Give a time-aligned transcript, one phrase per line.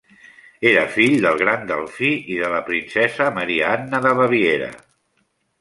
[0.69, 4.73] Era fill del Gran Delfí i de la princesa Maria Anna de Baviera.